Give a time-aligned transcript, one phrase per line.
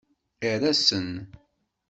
[0.49, 1.09] Err-asen.